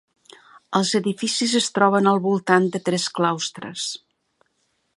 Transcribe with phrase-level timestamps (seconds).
[0.77, 3.85] Els edificis es troben al voltant de tres claustres.